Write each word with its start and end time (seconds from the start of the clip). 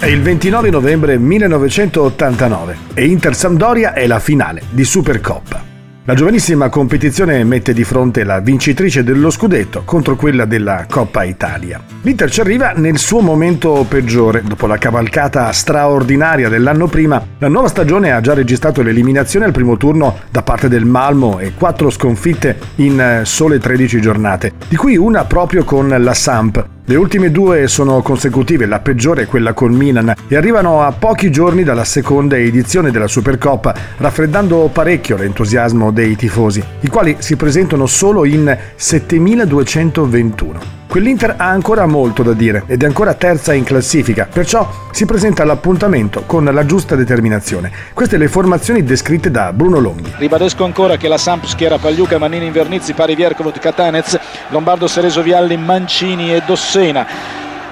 È 0.00 0.06
il 0.06 0.22
29 0.22 0.70
novembre 0.70 1.18
1989 1.18 2.76
e 2.94 3.04
Inter 3.06 3.34
Sampdoria 3.34 3.94
è 3.94 4.06
la 4.06 4.20
finale 4.20 4.62
di 4.70 4.84
Supercoppa. 4.84 5.64
La 6.04 6.14
giovanissima 6.14 6.68
competizione 6.68 7.42
mette 7.42 7.72
di 7.72 7.82
fronte 7.82 8.22
la 8.22 8.38
vincitrice 8.38 9.02
dello 9.02 9.28
scudetto 9.28 9.82
contro 9.84 10.14
quella 10.14 10.44
della 10.44 10.86
Coppa 10.88 11.24
Italia. 11.24 11.82
L'Inter 12.02 12.30
ci 12.30 12.40
arriva 12.40 12.74
nel 12.76 12.96
suo 12.96 13.20
momento 13.22 13.84
peggiore. 13.88 14.44
Dopo 14.44 14.68
la 14.68 14.78
cavalcata 14.78 15.50
straordinaria 15.50 16.48
dell'anno 16.48 16.86
prima, 16.86 17.20
la 17.38 17.48
nuova 17.48 17.66
stagione 17.66 18.12
ha 18.12 18.20
già 18.20 18.34
registrato 18.34 18.82
l'eliminazione 18.82 19.46
al 19.46 19.52
primo 19.52 19.76
turno 19.76 20.16
da 20.30 20.42
parte 20.42 20.68
del 20.68 20.84
Malmo 20.84 21.40
e 21.40 21.54
quattro 21.54 21.90
sconfitte 21.90 22.56
in 22.76 23.00
eh, 23.00 23.24
sole 23.24 23.58
13 23.58 24.00
giornate, 24.00 24.52
di 24.68 24.76
cui 24.76 24.96
una 24.96 25.24
proprio 25.24 25.64
con 25.64 25.88
la 25.88 26.14
Samp, 26.14 26.76
le 26.88 26.96
ultime 26.96 27.30
due 27.30 27.68
sono 27.68 28.00
consecutive, 28.00 28.64
la 28.64 28.80
peggiore 28.80 29.24
è 29.24 29.26
quella 29.26 29.52
con 29.52 29.74
Milan, 29.74 30.14
e 30.26 30.36
arrivano 30.36 30.80
a 30.80 30.90
pochi 30.92 31.30
giorni 31.30 31.62
dalla 31.62 31.84
seconda 31.84 32.38
edizione 32.38 32.90
della 32.90 33.06
Supercoppa, 33.06 33.74
raffreddando 33.98 34.70
parecchio 34.72 35.18
l'entusiasmo 35.18 35.90
dei 35.90 36.16
tifosi, 36.16 36.64
i 36.80 36.88
quali 36.88 37.16
si 37.18 37.36
presentano 37.36 37.84
solo 37.84 38.24
in 38.24 38.56
7221. 38.74 40.77
Quell'Inter 40.88 41.34
ha 41.36 41.48
ancora 41.48 41.84
molto 41.84 42.22
da 42.22 42.32
dire 42.32 42.64
ed 42.66 42.82
è 42.82 42.86
ancora 42.86 43.12
terza 43.12 43.52
in 43.52 43.62
classifica, 43.62 44.26
perciò 44.32 44.66
si 44.90 45.04
presenta 45.04 45.42
all'appuntamento 45.42 46.22
con 46.24 46.46
la 46.46 46.64
giusta 46.64 46.96
determinazione. 46.96 47.70
Queste 47.92 48.16
le 48.16 48.26
formazioni 48.26 48.82
descritte 48.82 49.30
da 49.30 49.52
Bruno 49.52 49.80
Longhi. 49.80 50.14
Ribadisco 50.16 50.64
ancora 50.64 50.96
che 50.96 51.06
la 51.06 51.18
Samp 51.18 51.44
schiera 51.44 51.76
Pagliuca, 51.76 52.16
Manini, 52.16 52.46
Invernizzi, 52.46 52.94
Pari 52.94 53.14
Viercovot, 53.14 53.58
Catanez, 53.58 54.18
Lombardo, 54.48 54.86
Sereso, 54.86 55.20
Vialli, 55.20 55.58
Mancini 55.58 56.34
e 56.34 56.42
Dossena. 56.46 57.06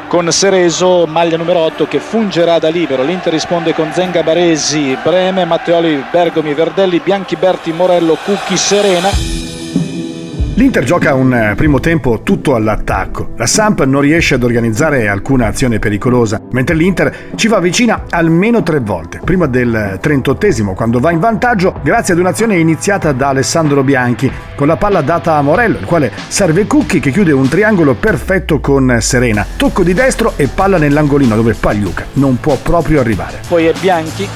Con 0.08 0.30
Sereso, 0.30 1.06
maglia 1.06 1.38
numero 1.38 1.60
8 1.60 1.88
che 1.88 2.00
fungerà 2.00 2.58
da 2.58 2.68
libero. 2.68 3.02
L'Inter 3.02 3.32
risponde 3.32 3.72
con 3.72 3.92
Zenga, 3.94 4.22
Baresi, 4.22 4.96
Breme, 5.02 5.46
Matteoli, 5.46 6.04
Bergomi, 6.10 6.52
Verdelli, 6.52 7.00
Bianchi, 7.02 7.36
Berti, 7.36 7.72
Morello, 7.72 8.18
Cucchi, 8.22 8.58
Serena. 8.58 9.45
L'Inter 10.58 10.84
gioca 10.84 11.12
un 11.12 11.34
eh, 11.34 11.54
primo 11.54 11.80
tempo 11.80 12.22
tutto 12.22 12.54
all'attacco. 12.54 13.32
La 13.36 13.44
Samp 13.44 13.84
non 13.84 14.00
riesce 14.00 14.36
ad 14.36 14.42
organizzare 14.42 15.06
alcuna 15.06 15.48
azione 15.48 15.78
pericolosa, 15.78 16.40
mentre 16.52 16.74
l'Inter 16.74 17.14
ci 17.34 17.46
va 17.46 17.60
vicina 17.60 18.04
almeno 18.08 18.62
tre 18.62 18.80
volte. 18.80 19.20
Prima 19.22 19.44
del 19.44 20.00
38esimo, 20.02 20.72
quando 20.72 20.98
va 20.98 21.10
in 21.10 21.18
vantaggio 21.18 21.78
grazie 21.82 22.14
ad 22.14 22.20
un'azione 22.20 22.56
iniziata 22.56 23.12
da 23.12 23.28
Alessandro 23.28 23.82
Bianchi, 23.82 24.32
con 24.54 24.66
la 24.66 24.78
palla 24.78 25.02
data 25.02 25.34
a 25.34 25.42
Morello, 25.42 25.76
il 25.76 25.84
quale 25.84 26.10
serve 26.28 26.66
Cucchi 26.66 27.00
che 27.00 27.10
chiude 27.10 27.32
un 27.32 27.50
triangolo 27.50 27.92
perfetto 27.92 28.58
con 28.58 28.96
Serena. 28.98 29.44
Tocco 29.58 29.82
di 29.82 29.92
destro 29.92 30.32
e 30.36 30.46
palla 30.48 30.78
nell'angolino 30.78 31.36
dove 31.36 31.52
Pagliuca 31.52 32.06
non 32.14 32.40
può 32.40 32.56
proprio 32.56 33.00
arrivare. 33.00 33.40
Poi 33.46 33.66
è 33.66 33.74
Bianchi 33.78 34.26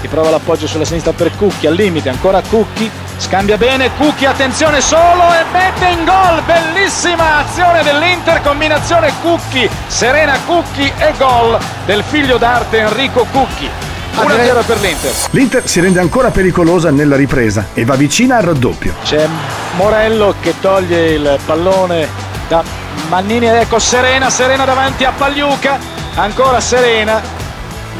che 0.00 0.08
prova 0.08 0.30
l'appoggio 0.30 0.66
sulla 0.66 0.84
sinistra 0.84 1.12
per 1.12 1.30
Cucchi, 1.36 1.68
al 1.68 1.74
limite 1.74 2.08
ancora 2.08 2.42
Cucchi, 2.42 2.90
scambia 3.18 3.56
bene 3.58 3.90
Cucchi, 3.96 4.24
attenzione 4.24 4.80
solo 4.80 5.32
e 5.32 5.44
mette 5.52 5.86
in 5.88 6.04
gol, 6.04 6.42
bellissima 6.44 7.38
azione 7.38 7.82
dell'Inter, 7.82 8.40
combinazione 8.42 9.12
Cucchi, 9.20 9.68
Serena 9.86 10.38
Cucchi 10.46 10.90
e 10.96 11.12
gol 11.18 11.58
del 11.84 12.02
figlio 12.02 12.38
d'arte 12.38 12.78
Enrico 12.78 13.26
Cucchi. 13.30 13.68
1-0 14.14 14.64
per 14.66 14.80
l'Inter. 14.80 15.12
L'Inter 15.30 15.68
si 15.68 15.80
rende 15.80 16.00
ancora 16.00 16.30
pericolosa 16.30 16.90
nella 16.90 17.14
ripresa 17.14 17.66
e 17.74 17.84
va 17.84 17.94
vicina 17.94 18.36
al 18.36 18.42
raddoppio. 18.42 18.94
C'è 19.04 19.28
Morello 19.76 20.34
che 20.40 20.54
toglie 20.60 21.10
il 21.10 21.38
pallone 21.44 22.08
da 22.48 22.64
Mannini, 23.08 23.46
ecco 23.46 23.78
Serena, 23.78 24.28
Serena 24.30 24.64
davanti 24.64 25.04
a 25.04 25.12
Pagliuca, 25.16 25.78
ancora 26.16 26.60
Serena, 26.60 27.20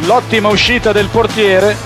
l'ottima 0.01 0.49
uscita 0.49 0.93
del 0.93 1.07
portiere, 1.07 1.77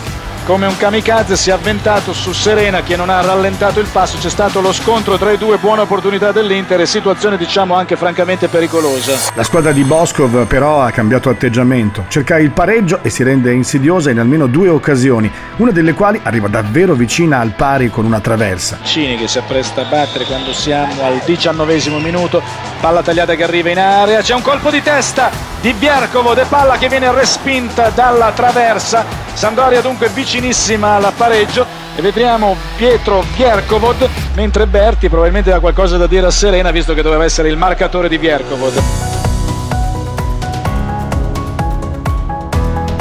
come 0.45 0.67
un 0.67 0.77
kamikaze 0.77 1.37
si 1.37 1.51
è 1.51 1.53
avventato 1.53 2.13
su 2.13 2.33
Serena 2.33 2.83
che 2.83 2.97
non 2.97 3.11
ha 3.11 3.21
rallentato 3.21 3.81
il 3.81 3.87
passo, 3.91 4.19
c'è 4.19 4.29
stato 4.29 4.61
lo 4.61 4.73
scontro 4.73 5.17
tra 5.17 5.31
i 5.31 5.39
due, 5.39 5.57
buona 5.59 5.83
opportunità 5.83 6.33
dell'Inter 6.33 6.81
e 6.81 6.87
situazione 6.87 7.37
diciamo 7.37 7.75
anche 7.75 7.97
francamente 7.97 8.49
pericolosa. 8.49 9.15
La 9.35 9.45
squadra 9.45 9.73
di 9.73 9.85
Boskov 9.85 10.47
però 10.47 10.83
ha 10.83 10.91
cambiato 10.91 11.29
atteggiamento, 11.29 12.07
cerca 12.09 12.39
il 12.39 12.51
pareggio 12.51 13.01
e 13.03 13.11
si 13.11 13.23
rende 13.23 13.53
insidiosa 13.53 14.11
in 14.11 14.19
almeno 14.19 14.47
due 14.47 14.69
occasioni, 14.69 15.31
una 15.57 15.71
delle 15.71 15.95
quali 15.95 16.21
arriva 16.23 16.49
davvero 16.49 16.95
vicina 16.95 17.39
al 17.39 17.55
pari 17.55 17.89
con 17.89 18.05
una 18.05 18.21
traversa. 18.21 18.79
Cini 18.83 19.17
che 19.17 19.29
si 19.29 19.39
appresta 19.39 19.83
a 19.83 19.85
battere 19.85 20.25
quando 20.25 20.53
siamo 20.53 21.05
al 21.05 21.21
diciannovesimo 21.25 21.99
minuto, 21.99 22.43
palla 22.81 23.03
tagliata 23.03 23.35
che 23.35 23.45
arriva 23.45 23.71
in 23.71 23.79
area, 23.79 24.21
c'è 24.21 24.35
un 24.35 24.43
colpo 24.43 24.71
di 24.71 24.83
testa 24.83 25.52
di 25.63 25.73
Bierkovo, 25.75 26.35
de 26.35 26.45
palla 26.45 26.77
che 26.77 26.89
viene 26.89 27.13
respinta 27.13 27.91
dalla 27.91 28.33
traversa, 28.33 29.05
Sampdoria 29.33 29.81
dunque 29.81 30.09
vicinissima 30.09 30.97
al 30.97 31.13
pareggio 31.17 31.65
e 31.95 32.03
vedremo 32.03 32.57
Pietro 32.77 33.25
Bierkovod 33.37 34.09
mentre 34.35 34.67
Berti 34.67 35.09
probabilmente 35.09 35.53
ha 35.53 35.61
qualcosa 35.61 35.97
da 35.97 36.09
dire 36.09 36.27
a 36.27 36.31
Serena 36.31 36.73
visto 36.73 36.95
che 36.95 37.03
doveva 37.03 37.25
essere 37.25 37.49
il 37.49 37.57
marcatore 37.57 38.09
di 38.09 38.19
Bierkovod. 38.19 39.12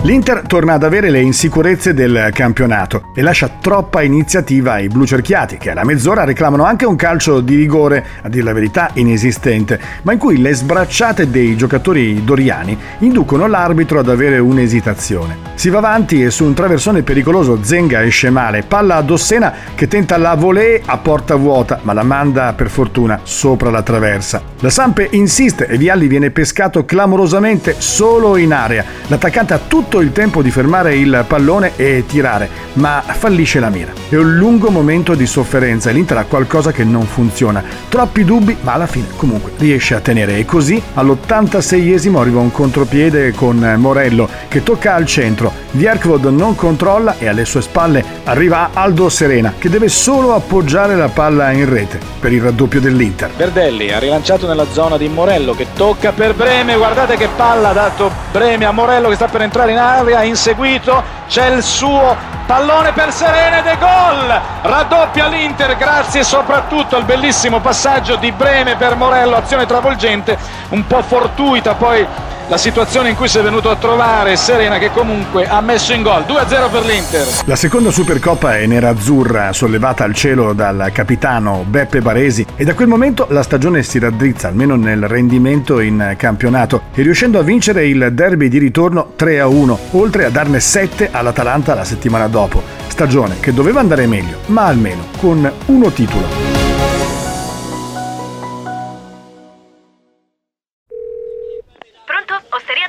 L'Inter 0.04 0.42
torna 0.48 0.74
ad 0.74 0.84
avere 0.84 1.12
le 1.12 1.22
insicurezze 1.22 1.94
del 1.94 2.32
campionato 2.34 3.12
e 3.14 3.22
lascia 3.22 3.48
troppa 3.62 4.02
iniziativa 4.02 4.74
ai 4.74 4.88
blu 4.88 5.06
cerchiati, 5.06 5.58
che 5.58 5.70
alla 5.70 5.84
mezz'ora 5.84 6.24
reclamano 6.24 6.64
anche 6.64 6.88
un 6.88 6.96
calcio 6.96 7.40
di 7.40 7.56
rigore, 7.56 8.04
a 8.24 8.28
dir 8.28 8.44
la 8.44 8.52
verità 8.52 8.90
inesistente, 8.96 9.80
ma 10.02 10.14
in 10.14 10.18
cui 10.18 10.42
le 10.42 10.56
sbracciate 10.56 11.30
dei 11.30 11.56
giocatori 11.56 12.24
doriani 12.24 12.76
inducono 13.00 13.46
l'arbitro 13.46 14.00
ad 14.00 14.10
avere 14.10 14.40
un'esitazione. 14.40 15.50
Si 15.54 15.70
va 15.70 15.78
avanti 15.78 16.24
e 16.24 16.32
su 16.32 16.46
un 16.46 16.56
traversone 16.56 17.04
pericoloso 17.04 17.60
Zenga 17.62 18.04
esce 18.04 18.32
male, 18.32 18.64
palla 18.64 18.96
a 18.96 19.02
Dossena 19.04 19.54
che 19.76 19.88
tenta 19.88 20.18
la 20.18 20.34
volée 20.34 20.82
a 20.84 20.98
porta 20.98 21.36
vuota, 21.36 21.80
ma 21.84 21.94
la 21.94 22.02
manda 22.02 22.54
per 22.54 22.72
fortuna 22.72 23.20
sopra 23.22 23.70
la 23.70 23.84
traversa. 23.84 24.42
La 24.62 24.72
Sampe 24.72 25.10
insiste 25.12 25.68
e 25.68 25.78
Vialli 25.78 26.08
viene 26.08 26.32
pescato 26.32 26.86
clamorosamente 26.86 27.76
solo 27.78 28.38
in 28.38 28.52
area. 28.52 28.84
L'attaccante 29.06 29.54
ha 29.54 29.60
tutto 29.60 29.91
il 30.00 30.12
tempo 30.12 30.42
di 30.42 30.52
fermare 30.52 30.96
il 30.96 31.26
pallone 31.28 31.74
e 31.76 32.06
tirare, 32.08 32.50
ma 32.74 33.04
fallisce 33.06 33.60
la 33.60 33.70
mira. 33.70 33.92
È 34.08 34.16
un 34.16 34.36
lungo 34.36 34.70
momento 34.70 35.16
di 35.16 35.26
sofferenza 35.26 35.90
e 35.90 35.94
l'Inter 35.94 36.18
ha 36.18 36.26
qualcosa 36.26 36.72
che 36.72 36.84
non 36.84 37.06
funziona. 37.06 37.64
Troppi 37.90 38.24
dubbi, 38.24 38.56
ma 38.62 38.74
alla 38.74 38.88
fine 38.88 39.08
comunque 39.16 39.52
riesce 39.58 39.96
a 39.96 40.00
tenere. 40.00 40.38
E 40.38 40.46
così 40.46 40.82
all'86esimo 40.94 42.18
arriva 42.18 42.40
un 42.40 42.52
contropiede 42.52 43.34
con 43.34 43.76
Morello 43.78 44.30
che 44.48 44.64
tocca 44.64 44.96
al 44.96 45.06
centro. 45.06 45.52
Vierkvod 45.72 46.26
non 46.26 46.56
controlla 46.56 47.16
e 47.18 47.28
alle 47.28 47.46
sue 47.46 47.62
spalle 47.62 48.04
arriva 48.26 48.72
Aldo 48.74 49.10
Serena 49.10 49.54
che 49.58 49.70
deve 49.70 49.88
solo 49.88 50.36
appoggiare 50.36 50.96
la 50.96 51.08
palla 51.08 51.52
in 51.52 51.70
rete 51.70 52.00
per 52.20 52.32
il 52.34 52.42
raddoppio 52.42 52.80
dell'Inter. 52.80 53.32
Verdelli 53.36 53.92
ha 53.92 54.00
rilanciato 54.00 54.48
nella 54.48 54.66
zona 54.72 54.98
di 54.98 55.08
Morello 55.08 55.54
che 55.54 55.68
tocca 55.74 56.12
per 56.12 56.36
Breme, 56.36 56.76
guardate 56.76 57.16
che 57.16 57.30
palla 57.36 57.70
ha 57.70 57.74
dato 57.74 58.12
Breme 58.32 58.66
a 58.66 58.72
Morello 58.72 59.10
che 59.10 59.16
sta 59.16 59.28
per 59.28 59.42
entrare 59.42 59.72
in 59.72 59.78
area, 59.82 60.24
inseguito, 60.24 61.04
c'è 61.28 61.48
il 61.48 61.64
suo 61.64 62.16
pallone 62.46 62.92
per 62.94 63.12
Serena 63.12 63.60
ed 63.60 63.66
è 63.66 63.78
gol! 63.78 64.42
Raddoppia 64.62 65.28
l'Inter 65.28 65.76
grazie 65.76 66.24
soprattutto 66.24 66.96
al 66.96 67.04
bellissimo 67.04 67.60
passaggio 67.60 68.16
di 68.16 68.32
Breme 68.32 68.76
per 68.76 68.96
Morello, 68.96 69.36
azione 69.36 69.66
travolgente, 69.66 70.38
un 70.70 70.86
po' 70.86 71.02
fortuita 71.02 71.74
poi 71.74 72.06
la 72.52 72.58
situazione 72.58 73.08
in 73.08 73.16
cui 73.16 73.30
si 73.30 73.38
è 73.38 73.42
venuto 73.42 73.70
a 73.70 73.78
trovare 73.78 74.36
Serena 74.36 74.78
che 74.78 74.92
comunque 74.92 75.48
ha 75.48 75.62
messo 75.62 75.94
in 75.94 76.02
gol 76.02 76.26
2-0 76.28 76.70
per 76.70 76.84
l'Inter. 76.84 77.26
La 77.46 77.56
seconda 77.56 77.92
Supercoppa 77.92 78.58
è 78.58 78.66
nerazzurra, 78.66 79.54
sollevata 79.54 80.04
al 80.04 80.14
cielo 80.14 80.52
dal 80.52 80.90
capitano 80.92 81.64
Beppe 81.66 82.02
Baresi 82.02 82.46
e 82.58 82.66
da 82.66 82.74
quel 82.74 82.90
momento 82.90 83.26
la 83.30 83.42
stagione 83.42 83.84
si 83.84 84.00
raddrizza, 84.00 84.50
almeno 84.50 84.76
nel 84.76 85.08
rendimento 85.08 85.80
in 85.80 86.16
campionato, 86.18 86.82
e 86.94 87.04
riuscendo 87.04 87.40
a 87.40 87.42
vincere 87.42 87.88
il 87.88 88.10
derby 88.12 88.50
di 88.50 88.58
ritorno 88.58 89.14
3-1, 89.18 89.78
oltre 89.92 90.26
a 90.26 90.30
darne 90.30 90.60
7 90.60 91.08
all'Atalanta 91.10 91.74
la 91.74 91.86
settimana 91.86 92.28
dopo. 92.28 92.62
Stagione 92.88 93.40
che 93.40 93.54
doveva 93.54 93.80
andare 93.80 94.06
meglio, 94.08 94.40
ma 94.48 94.66
almeno 94.66 95.06
con 95.18 95.50
uno 95.68 95.90
titolo. 95.92 96.51